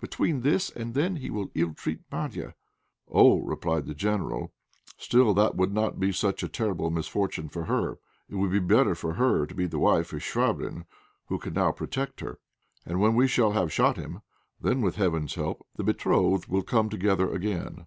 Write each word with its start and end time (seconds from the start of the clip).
"Between 0.00 0.40
this 0.40 0.70
and 0.70 0.94
then 0.94 1.16
he 1.16 1.28
will 1.28 1.50
ill 1.54 1.74
treat 1.74 2.00
Marya." 2.10 2.54
"Oh!" 3.08 3.40
replied 3.42 3.84
the 3.84 3.94
General. 3.94 4.50
"Still 4.96 5.34
that 5.34 5.54
would 5.54 5.74
not 5.74 6.00
be 6.00 6.12
such 6.12 6.42
a 6.42 6.48
terrible 6.48 6.88
misfortune 6.88 7.50
for 7.50 7.64
her. 7.66 7.98
It 8.30 8.36
would 8.36 8.50
be 8.52 8.58
better 8.58 8.94
for 8.94 9.12
her 9.12 9.44
to 9.44 9.54
be 9.54 9.66
the 9.66 9.78
wife 9.78 10.14
of 10.14 10.20
Chvabrine, 10.22 10.86
who 11.26 11.38
can 11.38 11.52
now 11.52 11.72
protect 11.72 12.20
her. 12.20 12.38
And 12.86 13.00
when 13.00 13.14
we 13.14 13.28
shall 13.28 13.52
have 13.52 13.70
shot 13.70 13.98
him, 13.98 14.22
then, 14.58 14.80
with 14.80 14.96
heaven's 14.96 15.34
help, 15.34 15.66
the 15.76 15.84
betrothed 15.84 16.46
will 16.48 16.62
come 16.62 16.88
together 16.88 17.30
again. 17.30 17.84